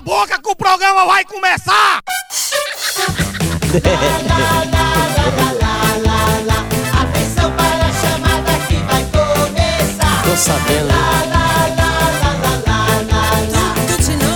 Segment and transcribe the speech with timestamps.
[0.00, 2.00] A boca que o programa vai começar!
[6.98, 10.22] Atenção para a chamada que vai começar.
[10.24, 10.88] Tô sabendo.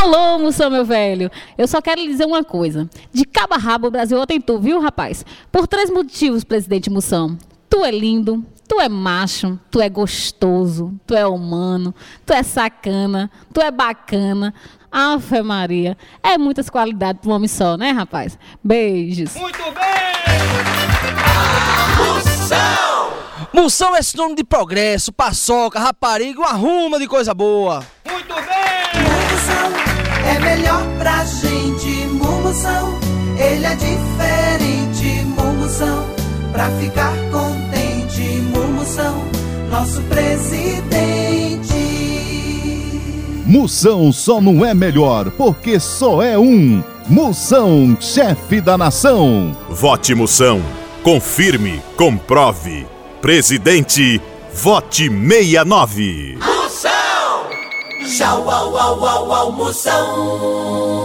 [0.00, 1.30] Alô, Moção, meu velho.
[1.58, 2.88] Eu só quero lhe dizer uma coisa.
[3.12, 5.22] De cabo a rabo, o Brasil tentou, viu, rapaz?
[5.52, 7.36] Por três motivos, presidente Moção.
[7.68, 13.30] Tu é lindo, tu é macho, tu é gostoso, tu é humano, tu é sacana,
[13.52, 14.54] tu é bacana.
[14.92, 15.96] Ave Maria.
[16.22, 18.38] É muitas qualidades para um homem só, né, rapaz?
[18.62, 19.34] Beijos.
[19.34, 19.98] Muito bem!
[23.52, 27.84] Moção é sinônimo de progresso, paçoca, rapariga, uma ruma de coisa boa.
[28.08, 29.02] Muito bem!
[29.02, 29.72] Mumução
[30.24, 32.06] é melhor pra gente.
[32.06, 32.98] Mumução,
[33.36, 35.24] ele é diferente.
[35.24, 36.06] Mumução,
[36.52, 37.47] pra ficar contente.
[43.48, 46.84] Moção só não é melhor porque só é um.
[47.08, 49.56] Moção, chefe da nação.
[49.70, 50.60] Vote Moção.
[51.02, 52.86] Confirme, comprove.
[53.22, 54.20] Presidente,
[54.52, 56.36] vote 69.
[56.36, 56.90] Moção!
[58.06, 60.98] Tchau, au, au, au, au, moção!